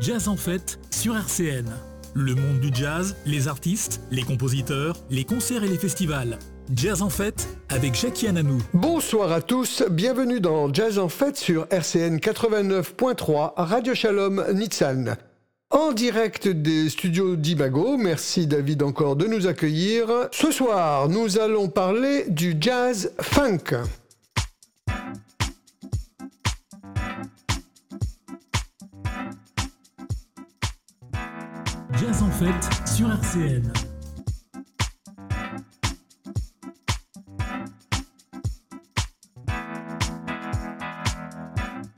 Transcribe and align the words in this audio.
Jazz 0.00 0.26
en 0.26 0.36
fête 0.36 0.80
sur 0.90 1.16
RCN. 1.16 1.70
Le 2.14 2.34
monde 2.34 2.58
du 2.58 2.74
jazz, 2.74 3.14
les 3.26 3.46
artistes, 3.46 4.00
les 4.10 4.24
compositeurs, 4.24 4.96
les 5.08 5.22
concerts 5.22 5.62
et 5.62 5.68
les 5.68 5.78
festivals. 5.78 6.36
Jazz 6.74 7.00
en 7.00 7.10
fête 7.10 7.46
avec 7.68 7.94
Jackie 7.94 8.26
Ananou. 8.26 8.58
Bonsoir 8.72 9.30
à 9.30 9.40
tous, 9.40 9.84
bienvenue 9.88 10.40
dans 10.40 10.72
Jazz 10.74 10.98
en 10.98 11.08
fête 11.08 11.36
sur 11.36 11.68
RCN 11.70 12.16
89.3 12.16 13.52
Radio 13.56 13.94
Shalom 13.94 14.44
Nitsan. 14.52 15.16
En 15.70 15.92
direct 15.92 16.48
des 16.48 16.88
studios 16.88 17.36
d'Imago, 17.36 17.96
merci 17.96 18.48
David 18.48 18.82
encore 18.82 19.14
de 19.14 19.26
nous 19.26 19.46
accueillir. 19.46 20.08
Ce 20.32 20.50
soir, 20.50 21.08
nous 21.08 21.38
allons 21.38 21.68
parler 21.68 22.24
du 22.28 22.56
jazz 22.60 23.12
funk. 23.20 23.76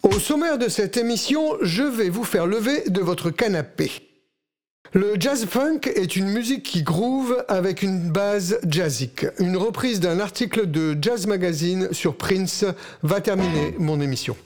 Au 0.02 0.18
sommaire 0.18 0.58
de 0.58 0.68
cette 0.68 0.96
émission, 0.96 1.56
je 1.62 1.82
vais 1.82 2.10
vous 2.10 2.24
faire 2.24 2.46
lever 2.46 2.88
de 2.88 3.00
votre 3.00 3.30
canapé. 3.30 3.90
Le 4.92 5.14
jazz 5.18 5.46
funk 5.46 5.80
est 5.94 6.14
une 6.16 6.28
musique 6.28 6.62
qui 6.62 6.82
groove 6.82 7.44
avec 7.48 7.82
une 7.82 8.10
base 8.10 8.60
jazzique. 8.68 9.26
Une 9.40 9.56
reprise 9.56 10.00
d'un 10.00 10.20
article 10.20 10.70
de 10.70 10.96
Jazz 11.00 11.26
Magazine 11.26 11.88
sur 11.92 12.16
Prince 12.16 12.64
va 13.02 13.20
terminer 13.20 13.74
mon 13.78 14.00
émission. 14.00 14.36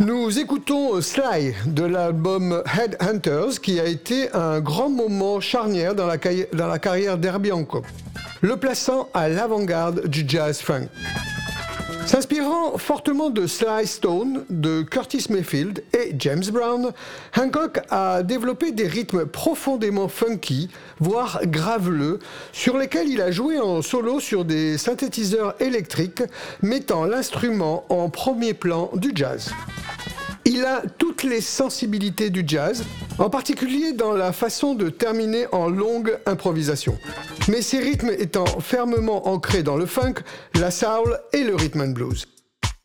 Nous 0.00 0.38
écoutons 0.38 1.00
Sly 1.00 1.54
de 1.66 1.82
l'album 1.82 2.62
Headhunters 2.78 3.60
qui 3.60 3.80
a 3.80 3.84
été 3.84 4.32
un 4.32 4.60
grand 4.60 4.88
moment 4.88 5.40
charnière 5.40 5.96
dans 5.96 6.06
la, 6.06 6.18
carrière 6.78 7.18
d'Herbie 7.18 7.50
Hancock, 7.50 7.84
le 8.40 8.56
plaçant 8.56 9.08
à 9.12 9.28
l'avant-garde 9.28 10.06
du 10.06 10.22
jazz 10.24 10.60
funk. 10.60 10.86
S'inspirant 12.08 12.78
fortement 12.78 13.28
de 13.28 13.46
Sly 13.46 13.86
Stone, 13.86 14.46
de 14.48 14.80
Curtis 14.80 15.26
Mayfield 15.28 15.84
et 15.92 16.14
James 16.18 16.42
Brown, 16.50 16.90
Hancock 17.36 17.80
a 17.90 18.22
développé 18.22 18.72
des 18.72 18.86
rythmes 18.86 19.26
profondément 19.26 20.08
funky, 20.08 20.70
voire 21.00 21.40
graveleux, 21.44 22.18
sur 22.50 22.78
lesquels 22.78 23.10
il 23.10 23.20
a 23.20 23.30
joué 23.30 23.60
en 23.60 23.82
solo 23.82 24.20
sur 24.20 24.46
des 24.46 24.78
synthétiseurs 24.78 25.54
électriques, 25.60 26.22
mettant 26.62 27.04
l'instrument 27.04 27.84
en 27.90 28.08
premier 28.08 28.54
plan 28.54 28.88
du 28.94 29.12
jazz. 29.14 29.50
Il 30.50 30.64
a 30.64 30.82
toutes 30.96 31.24
les 31.24 31.42
sensibilités 31.42 32.30
du 32.30 32.42
jazz, 32.46 32.82
en 33.18 33.28
particulier 33.28 33.92
dans 33.92 34.12
la 34.12 34.32
façon 34.32 34.74
de 34.74 34.88
terminer 34.88 35.44
en 35.52 35.68
longue 35.68 36.18
improvisation. 36.24 36.96
Mais 37.48 37.60
ses 37.60 37.80
rythmes 37.80 38.12
étant 38.18 38.46
fermement 38.58 39.28
ancrés 39.28 39.62
dans 39.62 39.76
le 39.76 39.84
funk, 39.84 40.14
la 40.54 40.70
soul 40.70 41.18
et 41.34 41.44
le 41.44 41.54
rhythm 41.54 41.82
and 41.82 41.88
blues. 41.88 42.24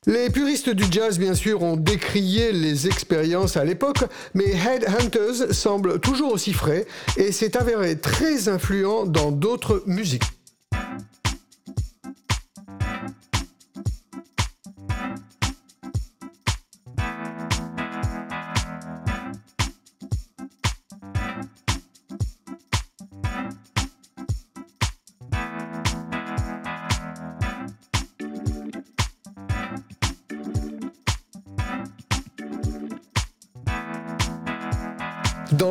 Les 0.05 0.29
puristes 0.29 0.71
du 0.71 0.83
jazz, 0.91 1.17
bien 1.17 1.35
sûr, 1.35 1.63
ont 1.63 1.77
décrié 1.77 2.51
les 2.51 2.87
expériences 2.87 3.55
à 3.55 3.63
l'époque, 3.63 4.03
mais 4.33 4.49
Headhunters 4.49 5.53
semble 5.53 6.01
toujours 6.01 6.33
aussi 6.33 6.51
frais 6.51 6.85
et 7.15 7.31
s'est 7.31 7.55
avéré 7.55 7.97
très 7.97 8.49
influent 8.49 9.05
dans 9.05 9.31
d'autres 9.31 9.83
musiques. 9.87 10.25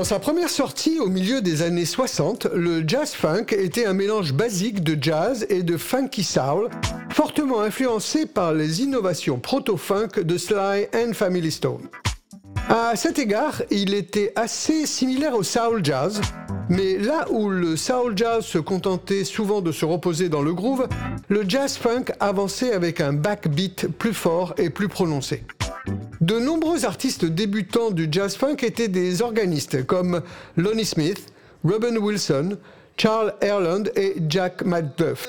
Dans 0.02 0.08
sa 0.08 0.18
première 0.18 0.50
sortie 0.50 0.98
au 0.98 1.06
milieu 1.06 1.40
des 1.42 1.62
années 1.62 1.84
60, 1.84 2.48
le 2.56 2.82
jazz 2.84 3.12
funk 3.12 3.46
était 3.52 3.86
un 3.86 3.92
mélange 3.92 4.32
basique 4.32 4.82
de 4.82 5.00
jazz 5.00 5.46
et 5.48 5.62
de 5.62 5.76
funky 5.76 6.24
soul, 6.24 6.70
fortement 7.10 7.60
influencé 7.60 8.26
par 8.26 8.52
les 8.52 8.82
innovations 8.82 9.38
proto-funk 9.38 10.20
de 10.24 10.36
Sly 10.36 10.88
and 10.92 11.12
Family 11.12 11.52
Stone. 11.52 11.88
À 12.68 12.96
cet 12.96 13.20
égard, 13.20 13.62
il 13.70 13.94
était 13.94 14.32
assez 14.34 14.86
similaire 14.86 15.36
au 15.36 15.44
soul 15.44 15.84
jazz, 15.84 16.20
mais 16.68 16.98
là 16.98 17.30
où 17.30 17.48
le 17.48 17.76
soul 17.76 18.18
jazz 18.18 18.44
se 18.44 18.58
contentait 18.58 19.22
souvent 19.22 19.60
de 19.60 19.70
se 19.70 19.84
reposer 19.84 20.28
dans 20.28 20.42
le 20.42 20.52
groove, 20.52 20.88
le 21.28 21.44
jazz 21.48 21.76
funk 21.76 22.06
avançait 22.18 22.72
avec 22.72 23.00
un 23.00 23.12
backbeat 23.12 23.86
plus 23.86 24.14
fort 24.14 24.52
et 24.58 24.68
plus 24.68 24.88
prononcé. 24.88 25.44
De 26.22 26.38
nombreux 26.38 26.84
artistes 26.84 27.24
débutants 27.24 27.90
du 27.90 28.06
jazz 28.08 28.36
funk 28.36 28.58
étaient 28.62 28.86
des 28.86 29.22
organistes 29.22 29.84
comme 29.84 30.22
Lonnie 30.56 30.84
Smith, 30.84 31.32
Robin 31.64 31.96
Wilson, 31.96 32.58
Charles 32.96 33.34
Erland 33.40 33.90
et 33.96 34.14
Jack 34.28 34.64
McDuff. 34.64 35.28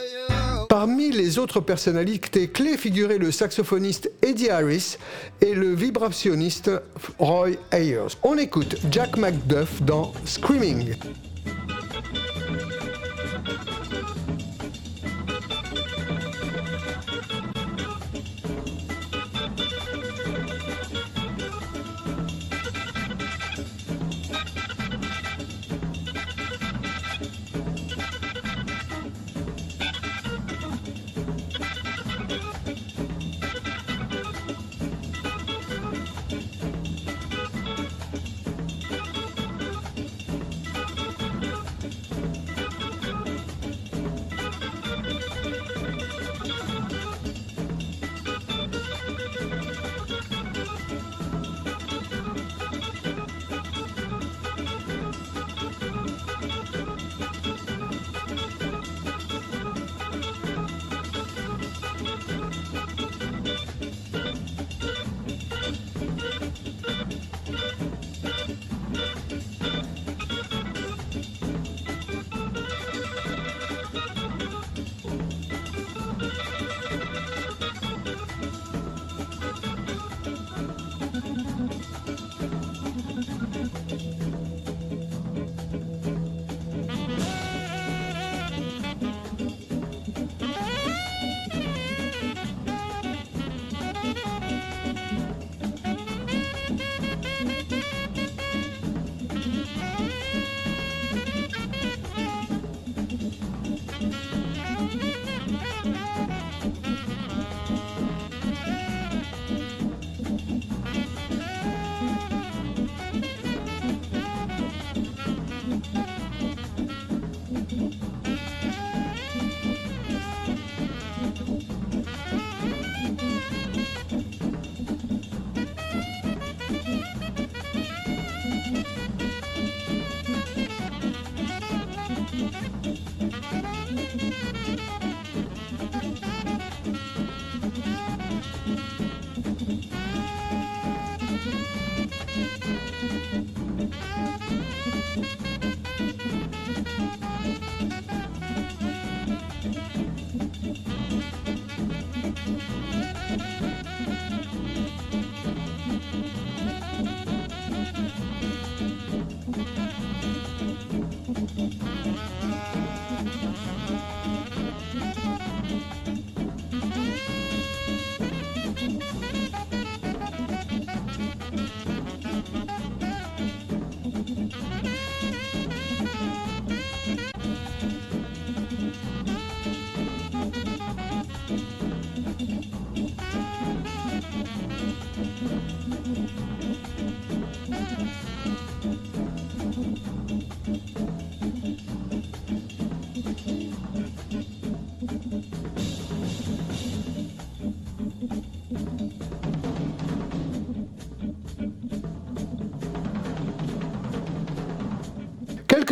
Parmi 0.69 1.09
les 1.09 1.39
autres 1.39 1.61
personnalités 1.61 2.47
clés 2.47 2.77
figuraient 2.77 3.17
le 3.17 3.31
saxophoniste 3.31 4.11
Eddie 4.21 4.51
Harris 4.51 4.97
et 5.41 5.55
le 5.55 5.73
vibrationniste 5.73 6.69
Roy 7.17 7.53
Ayers. 7.71 8.15
On 8.21 8.37
écoute 8.37 8.75
Jack 8.91 9.17
McDuff 9.17 9.81
dans 9.81 10.13
Screaming. 10.25 10.93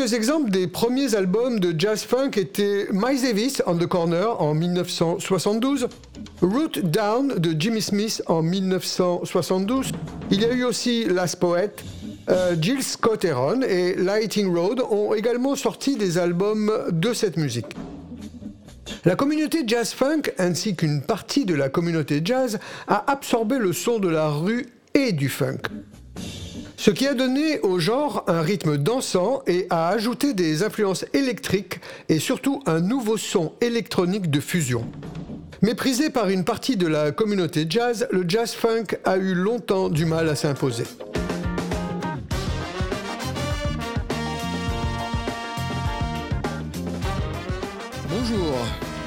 Quelques 0.01 0.13
exemples 0.13 0.49
des 0.49 0.65
premiers 0.65 1.13
albums 1.13 1.59
de 1.59 1.79
jazz 1.79 2.01
funk 2.01 2.31
étaient 2.35 2.87
Miles 2.91 3.21
Davis 3.21 3.61
on 3.67 3.77
the 3.77 3.85
Corner 3.85 4.41
en 4.41 4.55
1972, 4.55 5.89
Root 6.41 6.79
Down 6.81 7.35
de 7.37 7.55
Jimmy 7.55 7.83
Smith 7.83 8.23
en 8.25 8.41
1972. 8.41 9.91
Il 10.31 10.41
y 10.41 10.45
a 10.45 10.53
eu 10.53 10.63
aussi 10.63 11.05
Last 11.05 11.35
Poet, 11.35 11.75
euh, 12.29 12.55
Jill 12.59 12.81
Scott 12.81 13.23
Heron 13.23 13.61
et 13.61 13.93
Lighting 13.93 14.51
Road 14.51 14.81
ont 14.89 15.13
également 15.13 15.55
sorti 15.55 15.97
des 15.97 16.17
albums 16.17 16.71
de 16.91 17.13
cette 17.13 17.37
musique. 17.37 17.75
La 19.05 19.15
communauté 19.15 19.59
jazz 19.67 19.93
funk 19.93 20.23
ainsi 20.39 20.75
qu'une 20.75 21.03
partie 21.03 21.45
de 21.45 21.53
la 21.53 21.69
communauté 21.69 22.21
jazz 22.25 22.57
a 22.87 23.11
absorbé 23.11 23.59
le 23.59 23.71
son 23.71 23.99
de 23.99 24.09
la 24.09 24.29
rue 24.29 24.65
et 24.95 25.11
du 25.11 25.29
funk 25.29 25.61
ce 26.81 26.89
qui 26.89 27.07
a 27.07 27.13
donné 27.13 27.59
au 27.59 27.77
genre 27.77 28.23
un 28.25 28.41
rythme 28.41 28.75
dansant 28.75 29.43
et 29.45 29.67
a 29.69 29.89
ajouté 29.89 30.33
des 30.33 30.63
influences 30.63 31.05
électriques 31.13 31.79
et 32.09 32.17
surtout 32.17 32.63
un 32.65 32.79
nouveau 32.79 33.17
son 33.17 33.53
électronique 33.61 34.31
de 34.31 34.39
fusion. 34.39 34.89
Méprisé 35.61 36.09
par 36.09 36.29
une 36.29 36.43
partie 36.43 36.77
de 36.77 36.87
la 36.87 37.11
communauté 37.11 37.67
jazz, 37.69 38.07
le 38.09 38.25
jazz 38.27 38.53
funk 38.53 38.97
a 39.05 39.17
eu 39.17 39.35
longtemps 39.35 39.89
du 39.89 40.05
mal 40.05 40.27
à 40.27 40.35
s'imposer. 40.35 40.85
Bonjour, 48.09 48.57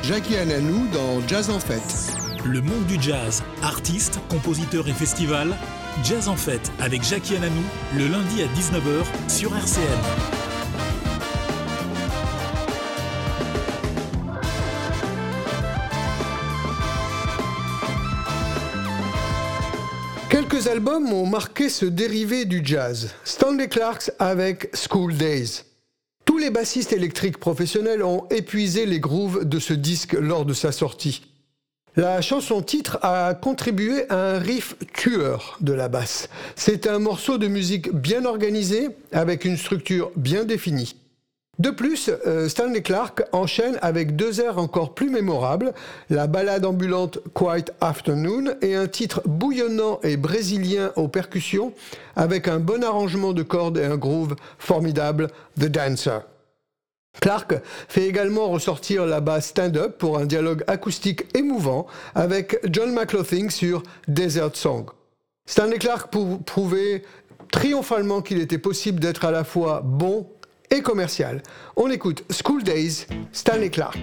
Jackie 0.04 0.37
Ananou 0.37 0.87
dans 0.93 1.26
Jazz 1.26 1.50
en 1.50 1.59
Fête. 1.59 2.14
Le 2.45 2.61
monde 2.61 2.87
du 2.87 3.02
jazz, 3.02 3.43
artistes, 3.62 4.21
compositeurs 4.28 4.87
et 4.87 4.93
festivals. 4.93 5.57
Jazz 6.03 6.29
en 6.29 6.37
fête 6.37 6.73
avec 6.81 7.03
Jackie 7.03 7.37
Ananou, 7.37 7.63
le 7.97 8.09
lundi 8.09 8.43
à 8.43 8.47
19h 8.47 9.31
sur 9.31 9.55
RCN. 9.57 9.83
Quelques 20.29 20.67
albums 20.67 21.13
ont 21.13 21.27
marqué 21.27 21.69
ce 21.69 21.87
dérivé 21.87 22.45
du 22.45 22.61
jazz. 22.65 23.15
Stanley 23.25 23.69
Clarks 23.69 24.11
avec 24.19 24.71
School 24.75 25.15
Days. 25.15 25.63
Tous 26.25 26.39
les 26.39 26.51
bassistes 26.51 26.93
électriques 26.93 27.39
professionnels 27.39 28.03
ont 28.03 28.27
épuisé 28.31 28.85
les 28.85 28.99
grooves 28.99 29.45
de 29.45 29.59
ce 29.59 29.73
disque 29.73 30.15
lors 30.15 30.45
de 30.45 30.55
sa 30.55 30.73
sortie. 30.73 31.34
La 31.97 32.21
chanson 32.21 32.61
titre 32.61 32.99
a 33.03 33.35
contribué 33.35 34.11
à 34.11 34.17
un 34.17 34.39
riff 34.41 34.75
tueur 34.93 35.57
de 35.61 35.73
la 35.73 35.87
basse. 35.87 36.29
C'est 36.57 36.89
un 36.89 36.99
morceau 36.99 37.39
de 37.39 37.47
musique 37.47 37.95
bien 37.95 38.25
organisé, 38.25 38.89
avec 39.13 39.45
une 39.45 39.57
structure 39.57 40.11
bien 40.17 40.43
définie. 40.43 40.97
De 41.61 41.71
plus, 41.71 42.11
euh, 42.27 42.49
Stanley 42.49 42.83
Clark 42.83 43.23
enchaîne 43.31 43.79
avec 43.81 44.17
deux 44.17 44.41
airs 44.41 44.59
encore 44.59 44.95
plus 44.95 45.09
mémorables, 45.09 45.73
la 46.11 46.27
ballade 46.27 46.65
ambulante 46.65 47.21
Quiet 47.33 47.67
Afternoon 47.81 48.57
et 48.61 48.75
un 48.75 48.89
titre 48.89 49.23
bouillonnant 49.25 50.01
et 50.03 50.17
brésilien 50.17 50.91
aux 50.97 51.07
percussions, 51.07 51.73
avec 52.17 52.49
un 52.49 52.59
bon 52.59 52.83
arrangement 52.83 53.33
de 53.33 53.45
cordes 53.45 53.79
et 53.79 53.85
un 53.85 53.97
groove 53.97 54.35
formidable, 54.59 55.29
The 55.61 55.67
Dancer. 55.67 56.23
Clark 57.21 57.54
fait 57.88 58.06
également 58.06 58.49
ressortir 58.49 59.06
la 59.06 59.21
basse 59.21 59.47
stand-up 59.47 59.99
pour 59.99 60.18
un 60.18 60.26
dialogue 60.26 60.64
acoustique 60.66 61.25
émouvant 61.35 61.87
avec 62.14 62.59
John 62.71 62.92
McLaughlin 62.92 63.49
sur 63.49 63.83
Desert 64.09 64.54
Song. 64.54 64.87
Stanley 65.47 65.78
Clark 65.78 66.12
prouvait 66.44 67.02
triomphalement 67.52 68.23
qu'il 68.23 68.40
était 68.40 68.59
possible 68.59 69.00
d'être 69.00 69.25
à 69.25 69.30
la 69.30 69.44
fois 69.44 69.83
bon 69.85 70.26
et 70.71 70.83
commercial. 70.83 71.42
On 71.76 71.90
écoute 71.90 72.25
School 72.30 72.62
Days, 72.62 73.06
Stanley 73.33 73.71
Clark. 73.71 73.99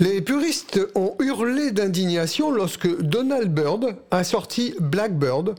Les 0.00 0.22
puristes 0.22 0.80
ont 0.94 1.14
hurlé 1.20 1.72
d'indignation 1.72 2.50
lorsque 2.50 2.88
Donald 3.02 3.52
Byrd 3.52 3.96
a 4.10 4.24
sorti 4.24 4.74
Blackbird, 4.80 5.56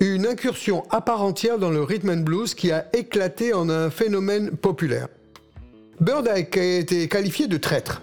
une 0.00 0.26
incursion 0.26 0.82
à 0.90 1.00
part 1.00 1.22
entière 1.22 1.60
dans 1.60 1.70
le 1.70 1.80
rhythm 1.80 2.10
and 2.10 2.22
blues 2.24 2.54
qui 2.54 2.72
a 2.72 2.86
éclaté 2.92 3.54
en 3.54 3.70
un 3.70 3.90
phénomène 3.90 4.50
populaire. 4.50 5.06
Bird 6.00 6.26
a 6.26 6.38
été 6.40 7.06
qualifié 7.06 7.46
de 7.46 7.56
traître 7.56 8.02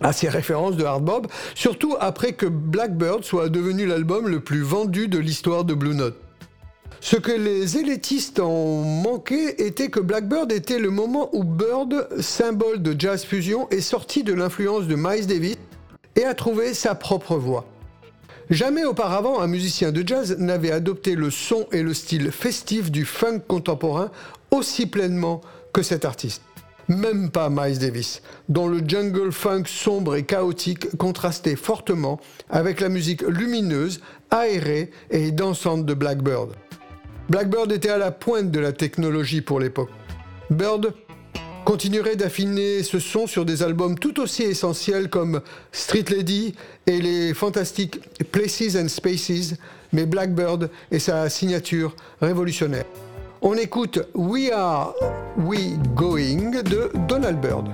à 0.00 0.12
ses 0.12 0.28
références 0.28 0.76
de 0.76 0.82
hard 0.82 1.04
bob, 1.04 1.28
surtout 1.54 1.94
après 2.00 2.32
que 2.32 2.46
Blackbird 2.46 3.22
soit 3.22 3.48
devenu 3.48 3.86
l'album 3.86 4.26
le 4.26 4.40
plus 4.40 4.62
vendu 4.62 5.06
de 5.06 5.18
l'histoire 5.18 5.64
de 5.64 5.74
Blue 5.74 5.94
Note. 5.94 6.16
Ce 6.98 7.16
que 7.16 7.32
les 7.32 7.78
élitistes 7.78 8.40
ont 8.40 8.82
manqué 8.82 9.66
était 9.66 9.88
que 9.88 10.00
Blackbird 10.00 10.52
était 10.52 10.78
le 10.78 10.90
moment 10.90 11.30
où 11.32 11.44
Bird, 11.44 12.08
symbole 12.20 12.82
de 12.82 12.94
jazz 12.98 13.24
fusion, 13.24 13.68
est 13.70 13.80
sorti 13.80 14.22
de 14.22 14.34
l'influence 14.34 14.86
de 14.86 14.96
Miles 14.96 15.26
Davis 15.26 15.56
et 16.16 16.24
a 16.24 16.34
trouvé 16.34 16.74
sa 16.74 16.94
propre 16.94 17.36
voix. 17.36 17.64
Jamais 18.50 18.84
auparavant 18.84 19.40
un 19.40 19.46
musicien 19.46 19.92
de 19.92 20.06
jazz 20.06 20.36
n'avait 20.38 20.72
adopté 20.72 21.14
le 21.14 21.30
son 21.30 21.66
et 21.70 21.82
le 21.82 21.94
style 21.94 22.32
festif 22.32 22.90
du 22.90 23.04
funk 23.04 23.40
contemporain 23.46 24.10
aussi 24.50 24.86
pleinement 24.86 25.40
que 25.72 25.82
cet 25.82 26.04
artiste. 26.04 26.42
Même 26.88 27.30
pas 27.30 27.48
Miles 27.48 27.78
Davis, 27.78 28.22
dont 28.48 28.66
le 28.66 28.80
jungle 28.84 29.30
funk 29.30 29.64
sombre 29.66 30.16
et 30.16 30.24
chaotique 30.24 30.96
contrastait 30.96 31.54
fortement 31.54 32.18
avec 32.48 32.80
la 32.80 32.88
musique 32.88 33.22
lumineuse, 33.22 34.00
aérée 34.30 34.90
et 35.10 35.30
dansante 35.30 35.86
de 35.86 35.94
Blackbird. 35.94 36.50
Blackbird 37.30 37.70
était 37.70 37.90
à 37.90 37.96
la 37.96 38.10
pointe 38.10 38.50
de 38.50 38.58
la 38.58 38.72
technologie 38.72 39.40
pour 39.40 39.60
l'époque. 39.60 39.90
Bird 40.50 40.92
continuerait 41.64 42.16
d'affiner 42.16 42.82
ce 42.82 42.98
son 42.98 43.28
sur 43.28 43.44
des 43.44 43.62
albums 43.62 43.96
tout 43.96 44.18
aussi 44.18 44.42
essentiels 44.42 45.08
comme 45.08 45.40
Street 45.70 46.06
Lady 46.10 46.56
et 46.88 47.00
les 47.00 47.32
fantastiques 47.32 48.00
Places 48.32 48.74
and 48.74 48.88
Spaces, 48.88 49.54
mais 49.92 50.06
Blackbird 50.06 50.70
est 50.90 50.98
sa 50.98 51.30
signature 51.30 51.94
révolutionnaire. 52.20 52.86
On 53.42 53.54
écoute 53.54 54.00
We 54.16 54.50
Are 54.50 54.92
We 55.36 55.78
Going 55.94 56.62
de 56.64 56.90
Donald 57.06 57.40
Bird. 57.40 57.68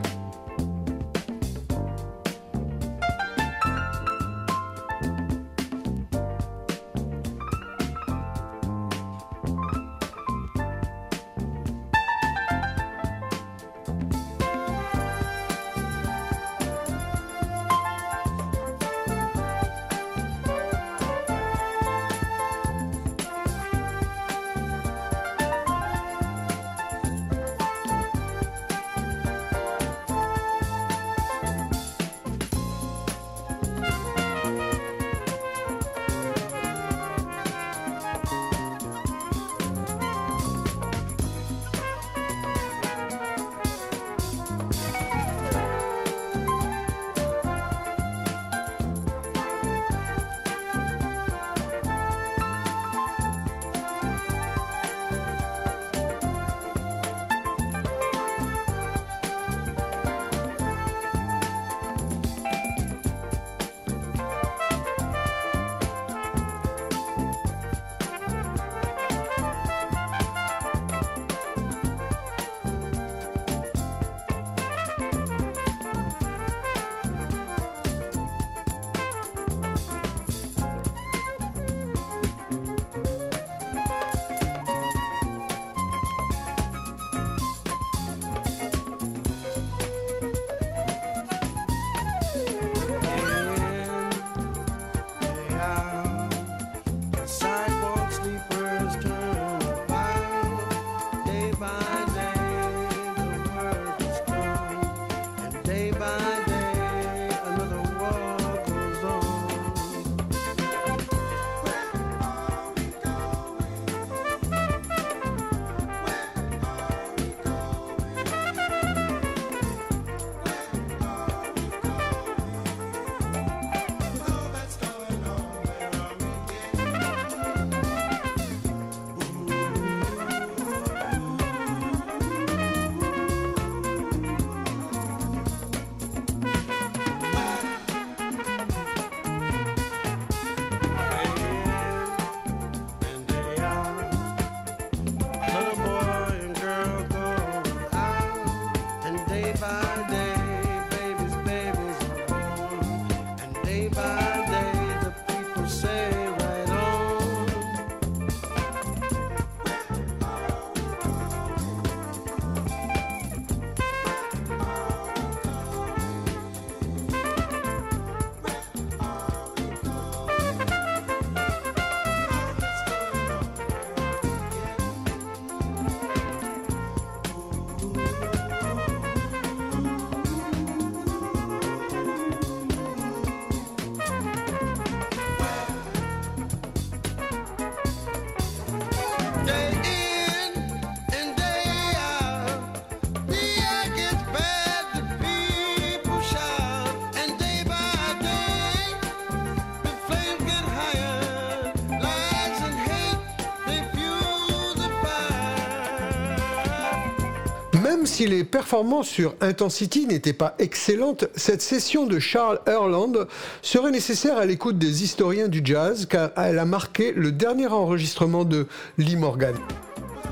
Si 208.16 208.26
les 208.26 208.44
performances 208.44 209.10
sur 209.10 209.34
Intensity 209.42 210.06
n'étaient 210.06 210.32
pas 210.32 210.54
excellentes, 210.58 211.26
cette 211.36 211.60
session 211.60 212.06
de 212.06 212.18
Charles 212.18 212.60
Erland 212.66 213.12
serait 213.60 213.90
nécessaire 213.90 214.38
à 214.38 214.46
l'écoute 214.46 214.78
des 214.78 215.04
historiens 215.04 215.48
du 215.48 215.60
jazz 215.62 216.06
car 216.06 216.30
elle 216.38 216.58
a 216.58 216.64
marqué 216.64 217.12
le 217.12 217.30
dernier 217.30 217.66
enregistrement 217.66 218.46
de 218.46 218.68
Lee 218.96 219.16
Morgan. 219.16 219.54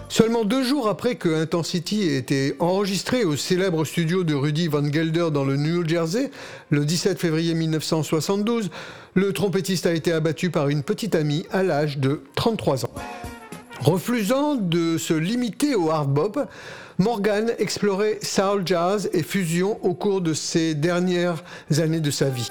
Seulement 0.09 0.47
deux 0.47 0.65
jours 0.65 0.89
après 0.89 1.17
que 1.17 1.29
Intensity 1.29 2.09
ait 2.09 2.17
été 2.17 2.57
enregistré 2.59 3.25
au 3.25 3.37
célèbre 3.37 3.85
studio 3.85 4.25
de 4.25 4.33
Rudy 4.33 4.69
Van 4.69 4.91
Gelder 4.91 5.29
dans 5.31 5.45
le 5.45 5.59
New 5.59 5.87
Jersey, 5.87 6.31
le 6.71 6.87
17 6.87 7.19
février 7.19 7.53
1972, 7.53 8.71
le 9.13 9.35
trompettiste 9.35 9.85
a 9.85 9.93
été 9.93 10.11
abattu 10.11 10.49
par 10.49 10.71
une 10.71 10.85
petite 10.85 11.15
amie 11.15 11.45
à 11.53 11.63
l'âge 11.63 11.99
de 11.99 12.23
33 12.35 12.87
ans. 12.87 12.95
Refusant 13.85 14.55
de 14.55 14.97
se 14.97 15.13
limiter 15.13 15.75
au 15.75 15.91
hard 15.91 16.09
bop, 16.09 16.41
Morgan 16.99 17.53
explorait 17.59 18.19
soul 18.23 18.63
jazz 18.65 19.11
et 19.13 19.23
fusion 19.23 19.79
au 19.83 19.93
cours 19.93 20.23
de 20.23 20.33
ses 20.33 20.75
dernières 20.75 21.43
années 21.79 22.01
de 22.01 22.11
sa 22.11 22.31
vie. 22.31 22.49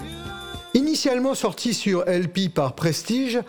Initialement 0.75 1.33
sorti 1.33 1.73
sur 1.73 2.03
LP 2.05 2.53
par 2.53 2.75
Prestige, 2.75 3.39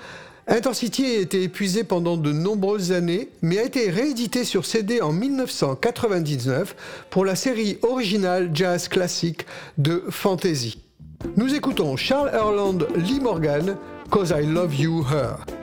Intensity 0.46 1.04
a 1.04 1.18
été 1.20 1.42
épuisé 1.42 1.84
pendant 1.84 2.16
de 2.16 2.32
nombreuses 2.32 2.92
années, 2.92 3.28
mais 3.42 3.58
a 3.58 3.64
été 3.64 3.90
réédité 3.90 4.44
sur 4.44 4.64
CD 4.64 5.02
en 5.02 5.12
1999 5.12 6.76
pour 7.10 7.26
la 7.26 7.34
série 7.34 7.78
originale 7.82 8.50
jazz 8.54 8.88
classique 8.88 9.46
de 9.76 10.04
Fantasy. 10.08 10.78
Nous 11.36 11.54
écoutons 11.54 11.96
Charles 11.96 12.30
Erland 12.32 12.86
Lee 12.96 13.20
Morgan, 13.20 13.76
Cause 14.10 14.34
I 14.34 14.46
Love 14.46 14.74
You 14.74 15.04
Her. 15.10 15.53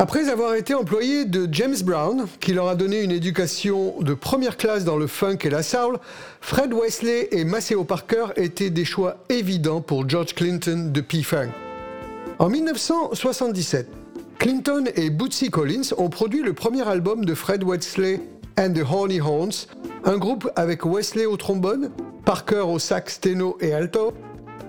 Après 0.00 0.28
avoir 0.28 0.54
été 0.54 0.74
employé 0.74 1.24
de 1.24 1.48
James 1.50 1.74
Brown, 1.82 2.26
qui 2.38 2.52
leur 2.52 2.68
a 2.68 2.76
donné 2.76 3.02
une 3.02 3.10
éducation 3.10 4.00
de 4.00 4.14
première 4.14 4.56
classe 4.56 4.84
dans 4.84 4.96
le 4.96 5.08
funk 5.08 5.38
et 5.42 5.50
la 5.50 5.64
soul, 5.64 5.98
Fred 6.40 6.72
Wesley 6.72 7.26
et 7.32 7.42
Maceo 7.42 7.82
Parker 7.82 8.26
étaient 8.36 8.70
des 8.70 8.84
choix 8.84 9.16
évidents 9.28 9.80
pour 9.80 10.08
George 10.08 10.36
Clinton 10.36 10.92
de 10.94 11.00
P-Funk. 11.00 11.48
En 12.38 12.48
1977, 12.48 13.88
Clinton 14.38 14.84
et 14.94 15.10
Bootsy 15.10 15.50
Collins 15.50 15.90
ont 15.96 16.10
produit 16.10 16.44
le 16.44 16.52
premier 16.52 16.86
album 16.86 17.24
de 17.24 17.34
Fred 17.34 17.64
Wesley 17.64 18.20
and 18.56 18.74
the 18.74 18.84
Horny 18.88 19.20
Horns, 19.20 19.66
un 20.04 20.16
groupe 20.16 20.48
avec 20.54 20.84
Wesley 20.84 21.26
au 21.26 21.36
trombone, 21.36 21.90
Parker 22.24 22.62
au 22.68 22.78
sax 22.78 23.18
téno 23.18 23.58
et 23.60 23.74
alto, 23.74 24.12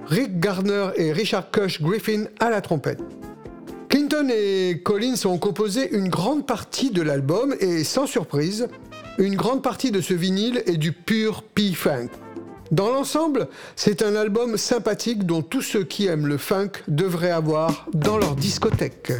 Rick 0.07 0.39
Gardner 0.39 0.87
et 0.95 1.11
Richard 1.11 1.51
Cush 1.51 1.83
Griffin 1.83 2.23
à 2.39 2.49
la 2.49 2.61
trompette. 2.61 3.18
Clinton 3.89 4.29
et 4.31 4.81
Collins 4.83 5.25
ont 5.25 5.39
composé 5.39 5.91
une 5.95 6.09
grande 6.09 6.45
partie 6.45 6.91
de 6.91 7.01
l'album 7.01 7.55
et 7.59 7.83
sans 7.83 8.05
surprise, 8.05 8.67
une 9.17 9.35
grande 9.35 9.63
partie 9.63 9.89
de 9.89 9.99
ce 9.99 10.13
vinyle 10.13 10.61
est 10.67 10.77
du 10.77 10.91
pur 10.91 11.41
P-Funk. 11.41 12.09
Dans 12.71 12.91
l'ensemble, 12.91 13.47
c'est 13.75 14.03
un 14.03 14.15
album 14.15 14.57
sympathique 14.57 15.25
dont 15.25 15.41
tous 15.41 15.63
ceux 15.63 15.83
qui 15.83 16.05
aiment 16.05 16.27
le 16.27 16.37
funk 16.37 16.69
devraient 16.87 17.31
avoir 17.31 17.87
dans 17.91 18.19
leur 18.19 18.35
discothèque. 18.35 19.11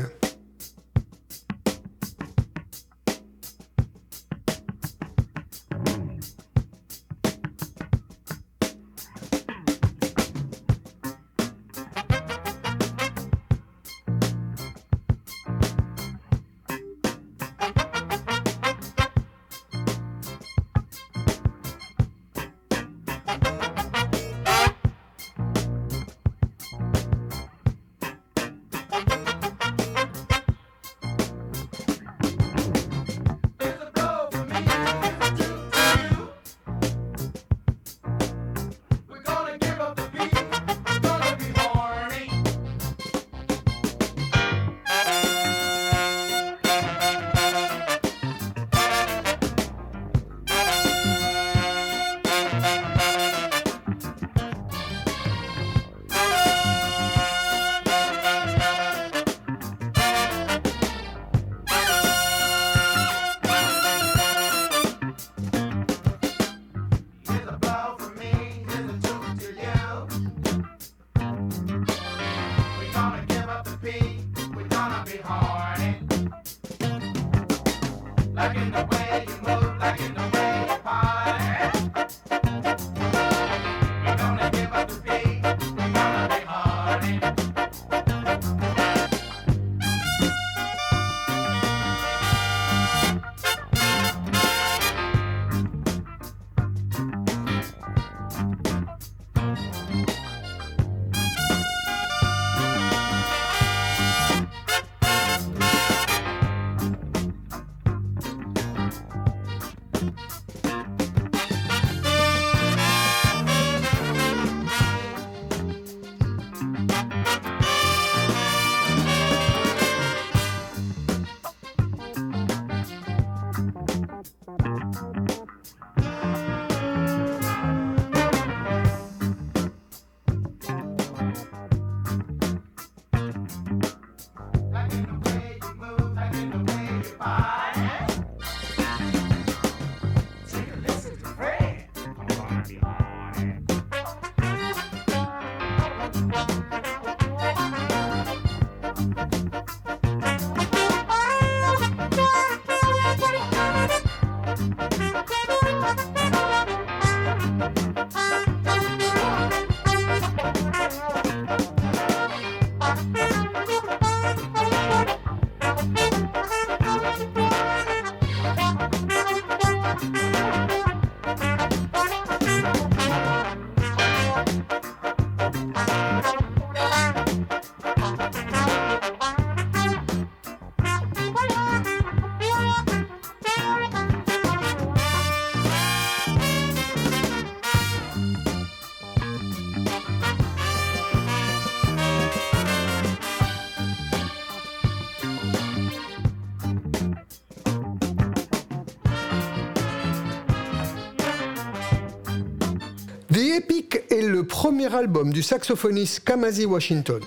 Premier 204.49 204.93
album 204.93 205.31
du 205.31 205.43
saxophoniste 205.43 206.25
Kamasi 206.25 206.65
Washington. 206.65 207.21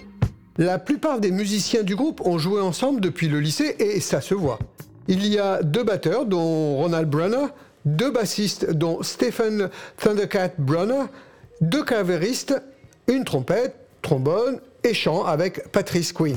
La 0.58 0.78
plupart 0.78 1.20
des 1.20 1.30
musiciens 1.30 1.84
du 1.84 1.96
groupe 1.96 2.20
ont 2.26 2.36
joué 2.36 2.60
ensemble 2.60 3.00
depuis 3.00 3.28
le 3.28 3.40
lycée 3.40 3.76
et 3.78 4.00
ça 4.00 4.20
se 4.20 4.34
voit. 4.34 4.58
Il 5.08 5.26
y 5.26 5.38
a 5.38 5.62
deux 5.62 5.84
batteurs, 5.84 6.26
dont 6.26 6.76
Ronald 6.76 7.08
Brunner, 7.08 7.46
deux 7.86 8.10
bassistes, 8.10 8.70
dont 8.72 9.02
Stephen 9.02 9.70
Thundercat 9.96 10.50
Brunner, 10.58 11.04
deux 11.60 11.84
clavéristes, 11.84 12.60
une 13.06 13.24
trompette, 13.24 13.76
trombone 14.02 14.60
et 14.84 14.92
chant 14.92 15.24
avec 15.24 15.70
Patrice 15.70 16.12
Quinn. 16.12 16.36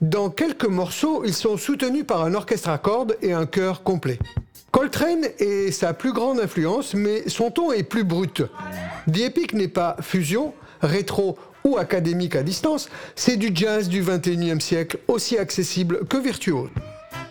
Dans 0.00 0.30
quelques 0.30 0.68
morceaux, 0.68 1.24
ils 1.24 1.34
sont 1.34 1.56
soutenus 1.56 2.06
par 2.06 2.24
un 2.24 2.34
orchestre 2.34 2.70
à 2.70 2.78
cordes 2.78 3.16
et 3.22 3.32
un 3.32 3.46
chœur 3.46 3.82
complet. 3.82 4.18
Coltrane 4.72 5.26
est 5.38 5.70
sa 5.70 5.92
plus 5.92 6.14
grande 6.14 6.40
influence, 6.40 6.94
mais 6.94 7.28
son 7.28 7.50
ton 7.50 7.72
est 7.72 7.82
plus 7.82 8.04
brut. 8.04 8.42
The 9.06 9.18
Epic 9.18 9.52
n'est 9.52 9.68
pas 9.68 9.96
fusion, 10.00 10.54
rétro 10.80 11.36
ou 11.62 11.76
académique 11.76 12.34
à 12.36 12.42
distance, 12.42 12.88
c'est 13.14 13.36
du 13.36 13.50
jazz 13.54 13.90
du 13.90 14.02
21e 14.02 14.60
siècle 14.60 14.98
aussi 15.08 15.36
accessible 15.36 16.06
que 16.06 16.16
virtuose. 16.16 16.70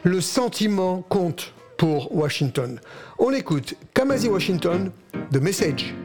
Le 0.04 0.22
sentiment 0.22 1.04
compte 1.10 1.54
pour 1.78 2.16
Washington. 2.16 2.80
On 3.18 3.32
écoute 3.32 3.74
Kamasi 3.96 4.30
Washington, 4.30 4.92
The 5.32 5.38
Message. 5.38 5.96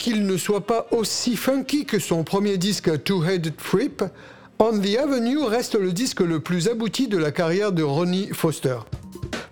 Qu'il 0.00 0.24
ne 0.24 0.38
soit 0.38 0.66
pas 0.66 0.86
aussi 0.92 1.36
funky 1.36 1.84
que 1.84 1.98
son 1.98 2.24
premier 2.24 2.56
disque 2.56 3.04
Two-Headed 3.04 3.52
Fripp, 3.58 4.02
On 4.58 4.72
the 4.78 4.96
Avenue 4.96 5.44
reste 5.44 5.74
le 5.74 5.92
disque 5.92 6.20
le 6.20 6.40
plus 6.40 6.68
abouti 6.68 7.06
de 7.06 7.18
la 7.18 7.30
carrière 7.30 7.70
de 7.70 7.82
Ronnie 7.82 8.30
Foster. 8.32 8.78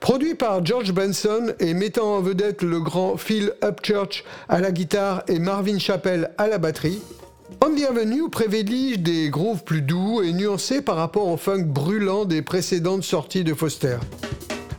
Produit 0.01 0.35
par 0.35 0.65
George 0.65 0.93
Benson 0.93 1.53
et 1.61 1.75
mettant 1.75 2.17
en 2.17 2.21
vedette 2.23 2.63
le 2.63 2.81
grand 2.81 3.19
Phil 3.19 3.53
Upchurch 3.63 4.25
à 4.49 4.61
la 4.61 4.73
guitare 4.73 5.23
et 5.29 5.39
Marvin 5.39 5.79
Chappell 5.79 6.31
à 6.39 6.49
la 6.49 6.57
batterie, 6.57 7.03
On 7.63 7.75
the 7.75 7.85
Avenue 7.85 8.31
privilégie 8.31 8.97
des 8.97 9.29
grooves 9.29 9.65
plus 9.65 9.83
doux 9.83 10.23
et 10.23 10.33
nuancés 10.33 10.81
par 10.81 10.97
rapport 10.97 11.29
au 11.29 11.37
funk 11.37 11.65
brûlant 11.65 12.25
des 12.25 12.41
précédentes 12.41 13.05
sorties 13.05 13.45
de 13.45 13.53
Foster. 13.53 13.99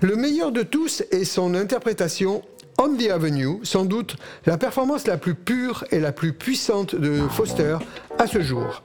Le 0.02 0.16
meilleur 0.16 0.52
de 0.52 0.64
tous 0.64 1.04
est 1.12 1.26
son 1.26 1.54
interprétation 1.54 2.42
on 2.80 2.96
the 2.96 3.10
Avenue, 3.10 3.60
sans 3.64 3.86
doute 3.86 4.16
la 4.46 4.58
performance 4.58 5.06
la 5.06 5.18
plus 5.18 5.36
pure 5.36 5.84
et 5.92 6.00
la 6.00 6.12
plus 6.12 6.34
puissante 6.34 6.96
de 6.96 7.28
Foster 7.28 7.78
à 8.18 8.26
ce 8.26 8.42
jour. 8.42 8.82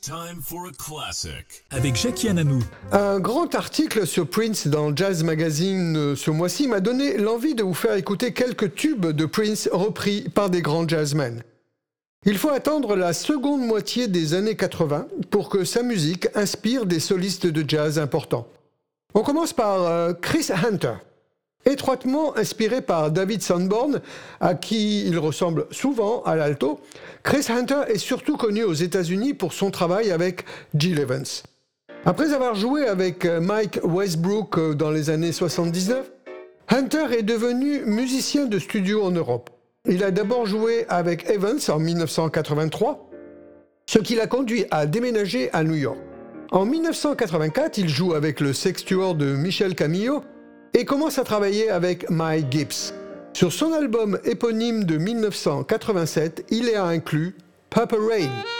Time 0.00 0.40
for 0.42 0.66
a 0.66 0.72
classic. 0.72 1.64
Avec 1.70 1.96
Jackie. 1.96 2.28
Un 2.92 3.20
grand 3.20 3.54
article 3.54 4.06
sur 4.06 4.28
Prince 4.28 4.66
dans 4.66 4.94
Jazz 4.94 5.22
Magazine 5.22 5.96
euh, 5.96 6.16
ce 6.16 6.30
mois-ci 6.30 6.66
m'a 6.68 6.80
donné 6.80 7.16
l'envie 7.16 7.54
de 7.54 7.62
vous 7.62 7.74
faire 7.74 7.94
écouter 7.94 8.32
quelques 8.32 8.74
tubes 8.74 9.06
de 9.06 9.26
Prince 9.26 9.68
repris 9.72 10.28
par 10.28 10.50
des 10.50 10.62
grands 10.62 10.86
jazzmen. 10.86 11.42
Il 12.24 12.38
faut 12.38 12.50
attendre 12.50 12.96
la 12.96 13.12
seconde 13.12 13.60
moitié 13.60 14.08
des 14.08 14.34
années 14.34 14.56
80 14.56 15.06
pour 15.30 15.48
que 15.48 15.64
sa 15.64 15.82
musique 15.82 16.26
inspire 16.34 16.86
des 16.86 17.00
solistes 17.00 17.46
de 17.46 17.64
jazz 17.68 17.98
importants. 17.98 18.48
On 19.14 19.22
commence 19.22 19.52
par 19.52 19.82
euh, 19.82 20.12
Chris 20.12 20.48
Hunter. 20.50 20.94
Étroitement 21.66 22.36
inspiré 22.36 22.80
par 22.80 23.10
David 23.10 23.42
Sanborn, 23.42 24.00
à 24.40 24.54
qui 24.54 25.04
il 25.06 25.18
ressemble 25.18 25.66
souvent 25.72 26.22
à 26.22 26.36
l'alto, 26.36 26.78
Chris 27.24 27.46
Hunter 27.48 27.80
est 27.88 27.98
surtout 27.98 28.36
connu 28.36 28.62
aux 28.62 28.72
États-Unis 28.72 29.34
pour 29.34 29.52
son 29.52 29.72
travail 29.72 30.12
avec 30.12 30.44
Jill 30.76 31.00
Evans. 31.00 31.26
Après 32.04 32.32
avoir 32.32 32.54
joué 32.54 32.86
avec 32.86 33.24
euh, 33.24 33.40
Mike 33.40 33.80
Westbrook 33.82 34.58
euh, 34.58 34.74
dans 34.74 34.92
les 34.92 35.10
années 35.10 35.32
79, 35.32 36.08
Hunter 36.68 37.06
est 37.18 37.24
devenu 37.24 37.84
musicien 37.84 38.46
de 38.46 38.60
studio 38.60 39.02
en 39.02 39.10
Europe. 39.10 39.50
Il 39.88 40.04
a 40.04 40.12
d'abord 40.12 40.46
joué 40.46 40.86
avec 40.88 41.28
Evans 41.28 41.58
en 41.68 41.80
1983, 41.80 43.10
ce 43.86 43.98
qui 43.98 44.14
l'a 44.14 44.28
conduit 44.28 44.66
à 44.70 44.86
déménager 44.86 45.50
à 45.52 45.64
New 45.64 45.74
York. 45.74 45.98
En 46.52 46.64
1984, 46.64 47.78
il 47.78 47.88
joue 47.88 48.14
avec 48.14 48.38
le 48.38 48.52
sextuor 48.52 49.16
de 49.16 49.34
Michel 49.34 49.74
Camillo 49.74 50.22
et 50.74 50.84
commence 50.84 51.18
à 51.18 51.24
travailler 51.24 51.70
avec 51.70 52.08
Mike 52.10 52.50
Gibbs. 52.50 52.92
Sur 53.32 53.52
son 53.52 53.72
album 53.72 54.18
éponyme 54.24 54.84
de 54.84 54.96
1987, 54.96 56.46
il 56.50 56.68
est 56.68 56.76
inclus 56.76 57.36
Purple 57.70 57.96
Rain. 57.96 58.55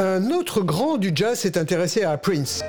Un 0.00 0.30
autre 0.30 0.60
grand 0.60 0.96
du 0.96 1.10
jazz 1.12 1.40
s'est 1.40 1.58
intéressé 1.58 2.04
à 2.04 2.16
Prince. 2.16 2.62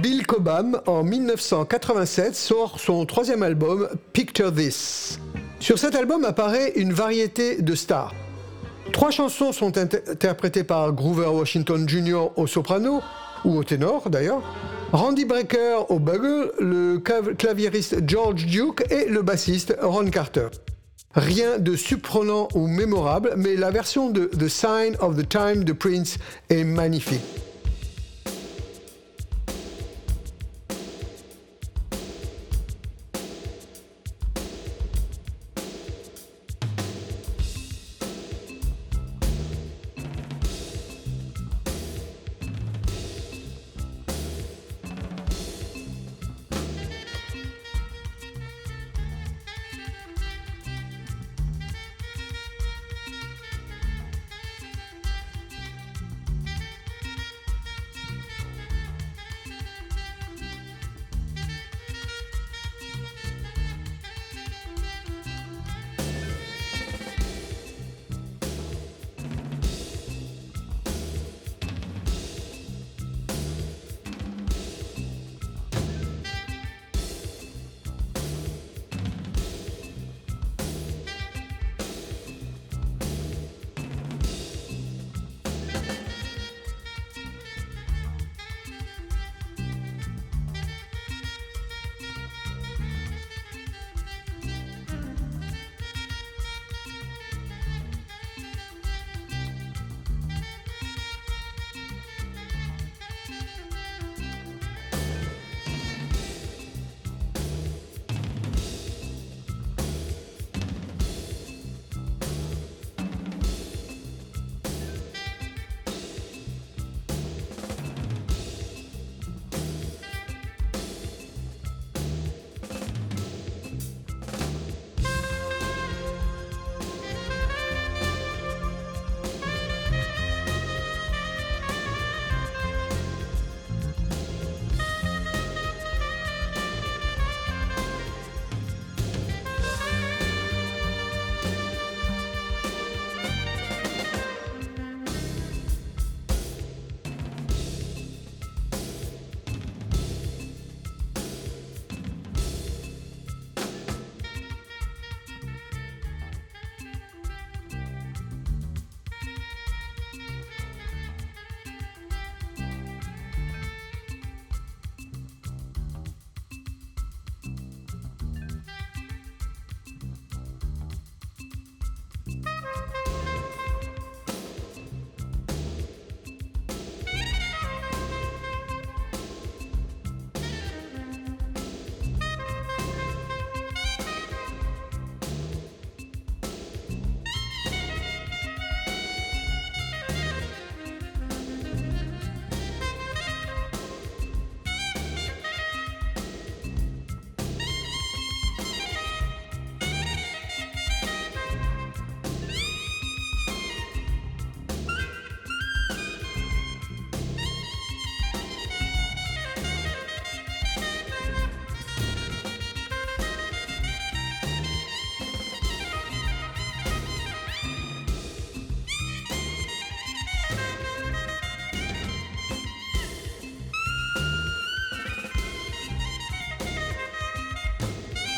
Bill 0.00 0.26
Cobham, 0.26 0.80
en 0.86 1.02
1987, 1.02 2.34
sort 2.34 2.80
son 2.80 3.04
troisième 3.04 3.42
album, 3.42 3.90
Picture 4.14 4.50
This. 4.50 5.20
Sur 5.60 5.78
cet 5.78 5.94
album 5.94 6.24
apparaît 6.24 6.72
une 6.76 6.94
variété 6.94 7.60
de 7.60 7.74
stars. 7.74 8.14
Trois 8.90 9.10
chansons 9.10 9.52
sont 9.52 9.76
interprétées 9.76 10.64
par 10.64 10.94
Groover 10.94 11.26
Washington 11.26 11.86
Jr. 11.86 12.28
au 12.36 12.46
soprano, 12.46 13.02
ou 13.44 13.58
au 13.58 13.64
ténor 13.64 14.08
d'ailleurs, 14.08 14.40
Randy 14.92 15.26
Brecker 15.26 15.90
au 15.90 15.98
bugle, 15.98 16.52
le 16.58 16.96
claviériste 17.36 17.96
George 18.08 18.46
Duke 18.46 18.82
et 18.90 19.10
le 19.10 19.20
bassiste 19.20 19.76
Ron 19.82 20.08
Carter. 20.08 20.48
Rien 21.14 21.58
de 21.58 21.76
surprenant 21.76 22.48
ou 22.54 22.66
mémorable, 22.66 23.34
mais 23.36 23.54
la 23.54 23.70
version 23.70 24.08
de 24.08 24.24
The 24.24 24.48
Sign 24.48 24.96
of 25.00 25.16
the 25.16 25.28
Time 25.28 25.64
de 25.64 25.72
Prince 25.72 26.16
est 26.48 26.64
magnifique. 26.64 27.20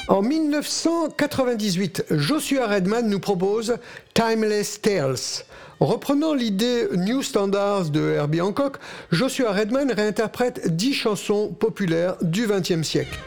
En 0.09 0.21
1998, 0.21 2.05
Joshua 2.11 2.67
Redman 2.67 3.09
nous 3.09 3.21
propose 3.21 3.79
Timeless 4.13 4.83
Tales. 4.83 5.45
Reprenant 5.81 6.35
l'idée 6.35 6.89
New 6.95 7.23
Standards 7.23 7.89
de 7.89 8.11
Herbie 8.11 8.43
Hancock, 8.43 8.77
Joshua 9.11 9.53
Redman 9.53 9.91
réinterprète 9.91 10.77
10 10.77 10.93
chansons 10.93 11.49
populaires 11.59 12.17
du 12.21 12.47
XXe 12.47 12.87
siècle. 12.87 13.19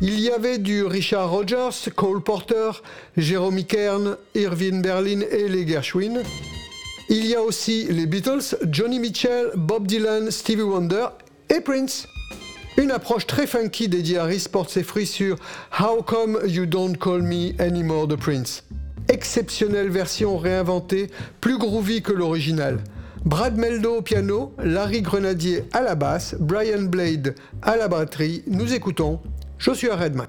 Il 0.00 0.18
y 0.18 0.30
avait 0.30 0.56
du 0.56 0.84
Richard 0.84 1.30
Rogers, 1.30 1.90
Cole 1.94 2.22
Porter, 2.22 2.70
Jeremy 3.18 3.66
Kern, 3.66 4.16
Irving 4.34 4.80
Berlin 4.80 5.20
et 5.30 5.48
les 5.48 5.66
Gershwin. 5.66 6.22
Il 7.10 7.26
y 7.26 7.34
a 7.34 7.42
aussi 7.42 7.88
les 7.90 8.06
Beatles, 8.06 8.56
Johnny 8.70 9.00
Mitchell, 9.00 9.50
Bob 9.54 9.86
Dylan, 9.86 10.30
Stevie 10.30 10.62
Wonder 10.62 11.08
et 11.50 11.60
Prince. 11.60 12.08
Une 12.78 12.90
approche 12.90 13.26
très 13.26 13.46
funky 13.46 13.88
dédiée 13.88 14.18
à 14.18 14.28
porte 14.52 14.68
ses 14.68 14.82
fruits 14.82 15.06
sur 15.06 15.36
How 15.80 16.02
Come 16.02 16.40
You 16.46 16.66
Don't 16.66 16.96
Call 16.98 17.22
Me 17.22 17.58
Anymore 17.58 18.06
de 18.06 18.16
Prince. 18.16 18.64
Exceptionnelle 19.08 19.88
version 19.88 20.36
réinventée, 20.36 21.10
plus 21.40 21.56
groovy 21.56 22.02
que 22.02 22.12
l'original. 22.12 22.80
Brad 23.24 23.56
Meldo 23.56 23.96
au 23.96 24.02
piano, 24.02 24.52
Larry 24.62 25.00
Grenadier 25.00 25.64
à 25.72 25.80
la 25.80 25.94
basse, 25.94 26.36
Brian 26.38 26.82
Blade 26.82 27.34
à 27.62 27.76
la 27.76 27.88
batterie. 27.88 28.42
Nous 28.46 28.74
écoutons 28.74 29.20
Joshua 29.58 29.96
Redman. 29.96 30.28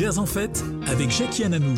Jazz 0.00 0.18
en 0.18 0.24
fête 0.24 0.64
avec 0.86 1.10
Jackie 1.10 1.44
Ananou. 1.44 1.74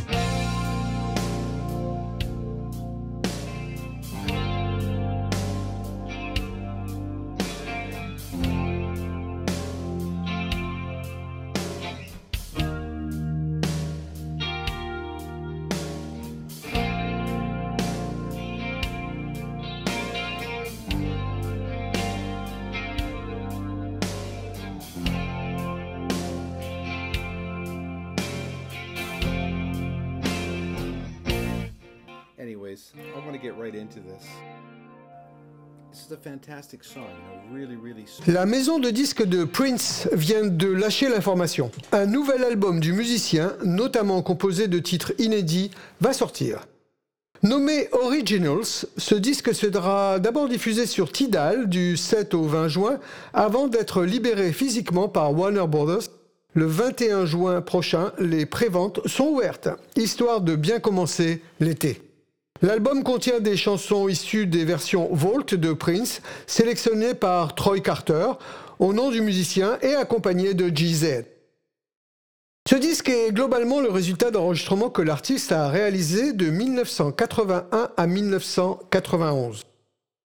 La 38.27 38.47
maison 38.47 38.79
de 38.79 38.91
disques 38.91 39.25
de 39.25 39.45
Prince 39.45 40.09
vient 40.13 40.47
de 40.47 40.69
lâcher 40.69 41.09
l'information. 41.09 41.71
Un 41.91 42.07
nouvel 42.07 42.45
album 42.45 42.81
du 42.81 42.93
musicien, 42.93 43.57
notamment 43.65 44.23
composé 44.23 44.69
de 44.69 44.79
titres 44.79 45.13
inédits, 45.19 45.71
va 46.01 46.13
sortir. 46.13 46.67
Nommé 47.43 47.89
Originals, 47.91 48.87
ce 48.97 49.15
disque 49.17 49.53
sera 49.53 50.21
d'abord 50.21 50.49
diffusé 50.49 50.87
sur 50.87 51.11
Tidal 51.11 51.69
du 51.69 51.97
7 51.97 52.35
au 52.35 52.45
20 52.45 52.69
juin 52.69 53.01
avant 53.35 53.67
d'être 53.67 54.05
libéré 54.05 54.53
physiquement 54.53 55.09
par 55.09 55.37
Warner 55.37 55.67
Brothers. 55.67 56.09
Le 56.55 56.67
21 56.67 57.27
juin 57.27 57.61
prochain, 57.61 58.13
les 58.19 58.47
préventes 58.47 59.01
sont 59.09 59.25
ouvertes, 59.25 59.69
histoire 59.97 60.41
de 60.41 60.55
bien 60.55 60.79
commencer 60.79 61.43
l'été. 61.59 62.12
L'album 62.65 63.03
contient 63.03 63.41
des 63.41 63.57
chansons 63.57 64.07
issues 64.07 64.47
des 64.47 64.65
versions 64.65 65.09
Vault 65.13 65.53
de 65.53 65.73
Prince, 65.73 66.23
sélectionnées 66.47 67.15
par 67.15 67.57
Troy 67.57 67.81
Carter, 67.81 68.35
au 68.79 68.93
nom 68.93 69.11
du 69.11 69.21
musicien 69.21 69.79
et 69.83 69.97
accompagné 69.97 70.55
de 70.55 70.69
GZ. 70.69 71.25
Ce 72.71 72.77
disque 72.77 73.09
est 73.09 73.33
globalement 73.33 73.81
le 73.81 73.91
résultat 73.91 74.31
d'enregistrements 74.31 74.91
que 74.91 75.03
l'artiste 75.03 75.51
a 75.51 75.69
réalisés 75.69 76.33
de 76.33 76.51
1981 76.51 77.91
à 77.97 78.07
1991. 78.07 79.65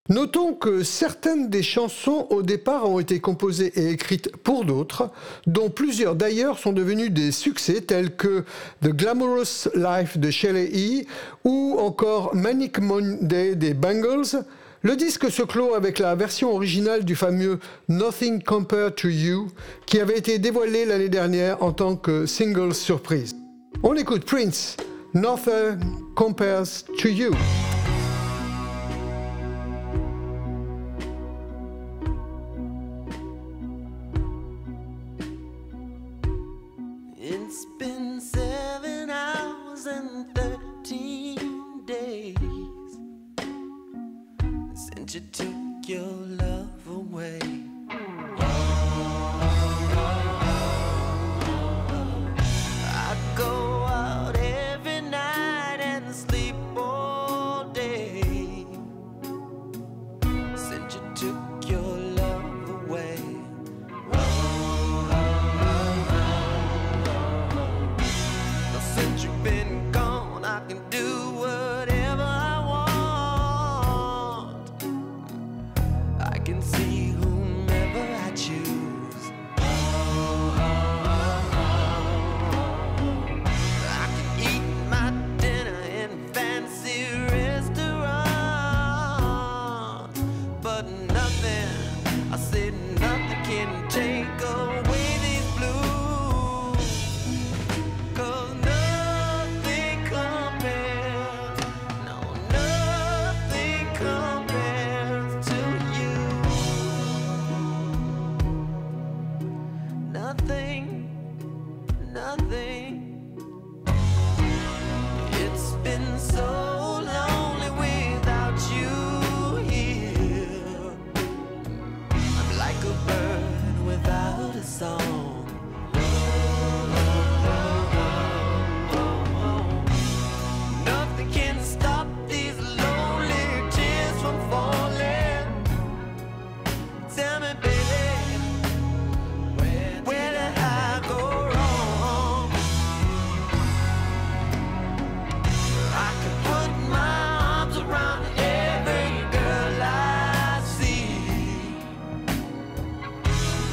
Notons 0.09 0.53
que 0.53 0.83
certaines 0.83 1.49
des 1.49 1.63
chansons 1.63 2.27
au 2.29 2.41
départ 2.41 2.89
ont 2.89 2.99
été 2.99 3.19
composées 3.19 3.73
et 3.75 3.91
écrites 3.91 4.35
pour 4.37 4.63
d'autres, 4.63 5.09
dont 5.47 5.69
plusieurs 5.69 6.15
d'ailleurs 6.15 6.59
sont 6.59 6.71
devenues 6.71 7.09
des 7.09 7.33
succès 7.33 7.81
tels 7.81 8.15
que 8.15 8.45
The 8.81 8.89
Glamorous 8.89 9.67
Life 9.75 10.17
de 10.17 10.31
Shelley 10.31 10.71
E 10.73 11.05
ou 11.43 11.75
encore 11.79 12.33
Manic 12.33 12.79
Monday 12.79 13.55
des 13.55 13.73
Bangles. 13.73 14.45
Le 14.81 14.95
disque 14.95 15.29
se 15.29 15.41
clôt 15.41 15.73
avec 15.73 15.99
la 15.99 16.15
version 16.15 16.53
originale 16.53 17.03
du 17.03 17.15
fameux 17.15 17.59
Nothing 17.89 18.41
Compared 18.41 18.95
to 18.95 19.09
You 19.09 19.47
qui 19.87 19.99
avait 19.99 20.17
été 20.17 20.39
dévoilé 20.39 20.85
l'année 20.85 21.09
dernière 21.09 21.61
en 21.61 21.73
tant 21.73 21.97
que 21.97 22.25
single 22.25 22.73
surprise. 22.73 23.35
On 23.83 23.93
écoute 23.95 24.23
Prince, 24.23 24.77
Nothing 25.13 25.79
Compares 26.15 26.85
to 26.97 27.09
You. 27.09 27.31
You 37.47 38.46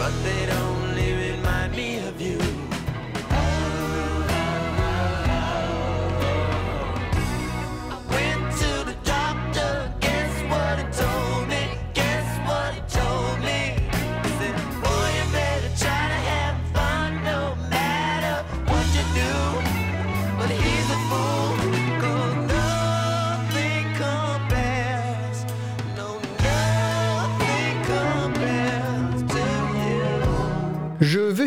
but 0.05 0.22
they 0.22 0.43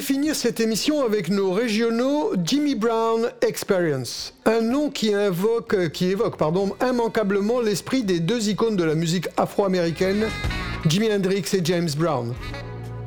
finir 0.08 0.38
cette 0.38 0.62
émission 0.62 1.04
avec 1.04 1.28
nos 1.28 1.52
régionaux 1.52 2.32
Jimmy 2.42 2.76
Brown 2.76 3.30
Experience. 3.46 4.34
Un 4.46 4.62
nom 4.62 4.90
qui, 4.90 5.14
invoque, 5.14 5.90
qui 5.90 6.06
évoque 6.06 6.38
pardon, 6.38 6.78
immanquablement 6.82 7.60
l'esprit 7.60 8.04
des 8.04 8.22
deux 8.22 8.48
icônes 8.48 8.78
de 8.78 8.86
la 8.86 8.96
musique 8.96 9.28
afro-américaine, 9.36 10.28
Jimi 10.86 11.12
Hendrix 11.12 11.44
et 11.52 11.60
James 11.62 11.90
Brown. 11.98 12.34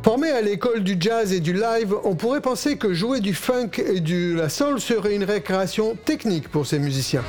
Formés 0.05 0.29
à 0.29 0.43
l'école 0.43 0.85
du 0.85 0.99
jazz 1.01 1.33
et 1.33 1.41
du 1.41 1.55
live, 1.55 1.97
on 2.05 2.17
pourrait 2.17 2.43
penser 2.43 2.77
que 2.77 2.93
jouer 2.93 3.21
du 3.21 3.33
funk 3.33 3.71
et 3.79 4.01
de 4.01 4.37
la 4.37 4.51
soul 4.51 4.79
serait 4.79 5.15
une 5.15 5.25
récréation 5.25 5.97
technique 6.05 6.51
pour 6.51 6.67
ces 6.67 6.79
musiciens. 6.79 7.25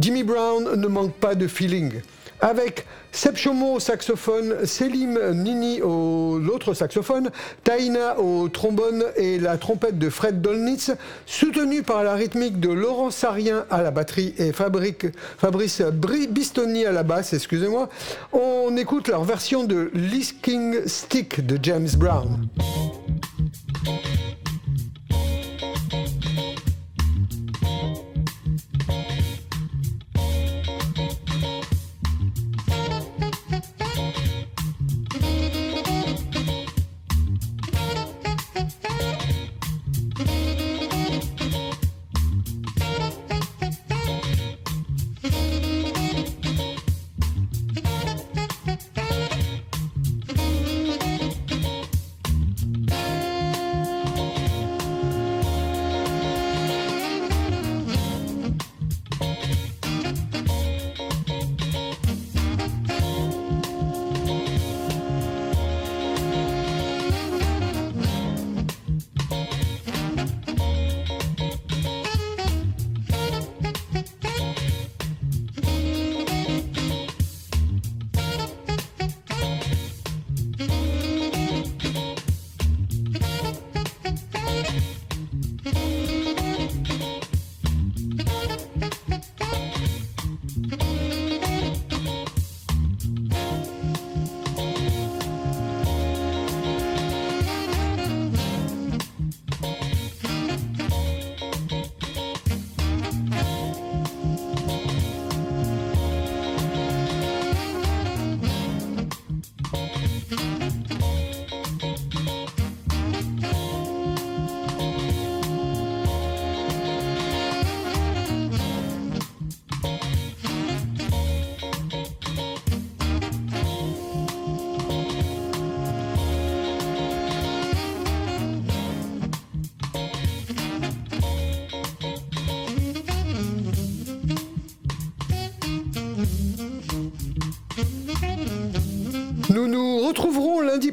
Jimmy 0.00 0.22
Brown 0.22 0.80
ne 0.80 0.86
manque 0.86 1.12
pas 1.16 1.34
de 1.34 1.48
feeling 1.48 2.00
avec 2.42 2.84
Seb 3.12 3.36
Chomo 3.36 3.74
au 3.74 3.80
saxophone, 3.80 4.66
Selim 4.66 5.18
Nini 5.32 5.80
au 5.80 6.38
l'autre 6.38 6.74
saxophone, 6.74 7.30
Taina 7.62 8.18
au 8.18 8.48
trombone 8.48 9.04
et 9.16 9.38
la 9.38 9.56
trompette 9.56 9.98
de 9.98 10.10
Fred 10.10 10.42
Dolnitz, 10.42 10.92
soutenu 11.24 11.82
par 11.82 12.02
la 12.02 12.14
rythmique 12.14 12.58
de 12.58 12.70
Laurent 12.70 13.10
Sarien 13.10 13.64
à 13.70 13.82
la 13.82 13.90
batterie 13.90 14.34
et 14.38 14.52
Fabrice 14.52 15.82
Bistoni 16.28 16.84
à 16.84 16.92
la 16.92 17.04
basse, 17.04 17.32
excusez-moi, 17.32 17.88
on 18.32 18.76
écoute 18.76 19.08
leur 19.08 19.24
version 19.24 19.64
de 19.64 19.90
Lisking 19.94 20.86
Stick 20.86 21.46
de 21.46 21.58
James 21.62 21.88
Brown. 21.96 22.48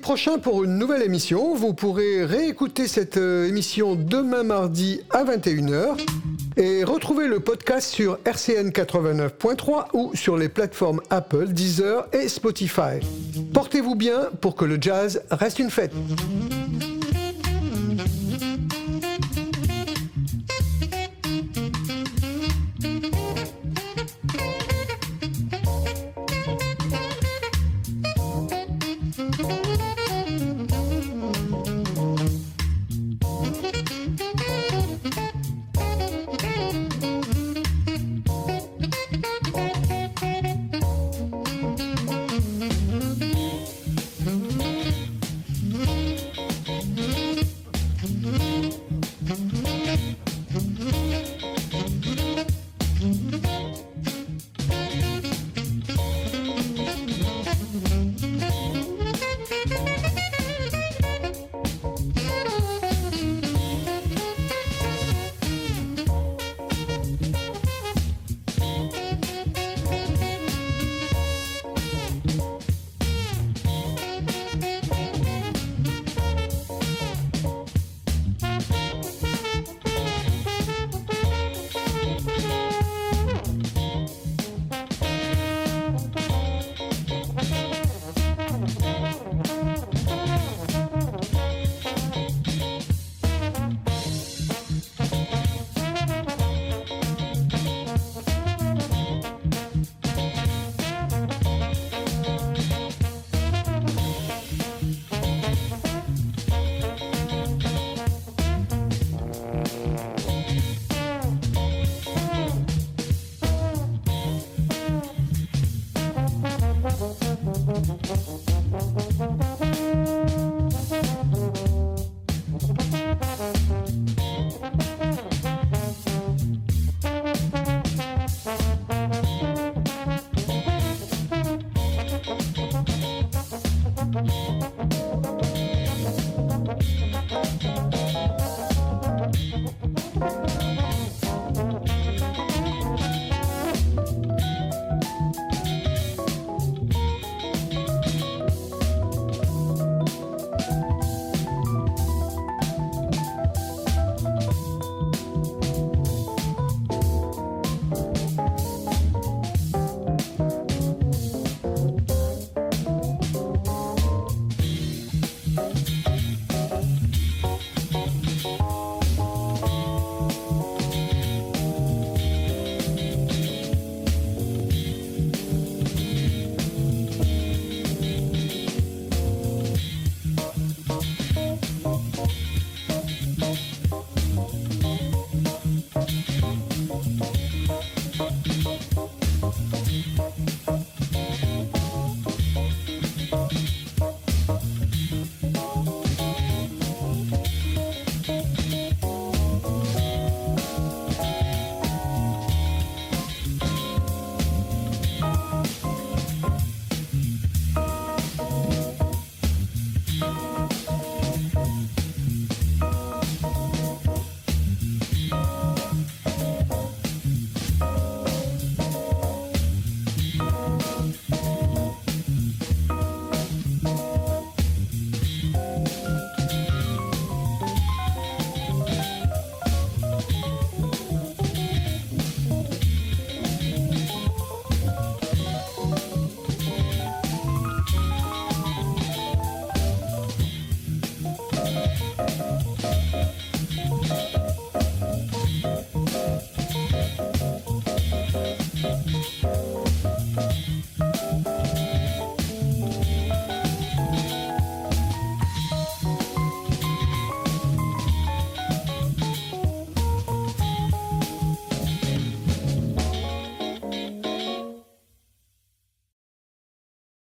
Prochain 0.10 0.40
pour 0.40 0.64
une 0.64 0.80
nouvelle 0.80 1.04
émission. 1.04 1.54
Vous 1.54 1.76
pourrez 1.76 2.26
réécouter 2.26 2.88
cette 2.88 3.18
euh, 3.18 3.48
émission 3.48 3.94
demain 3.94 4.42
mardi 4.42 5.02
à 5.12 5.24
21h 5.24 5.98
et 6.58 6.84
retrouver 6.84 7.28
le 7.28 7.40
podcast 7.40 7.94
sur 7.94 8.18
RCN 8.26 8.70
89.3 8.70 9.90
ou 9.94 10.10
sur 10.16 10.36
les 10.36 10.50
plateformes 10.50 11.00
Apple, 11.12 11.50
Deezer 11.50 12.08
et 12.12 12.28
Spotify. 12.28 12.98
Portez-vous 13.54 13.94
bien 13.94 14.30
pour 14.42 14.56
que 14.56 14.66
le 14.66 14.80
jazz 14.82 15.22
reste 15.30 15.60
une 15.60 15.70
fête. 15.70 15.94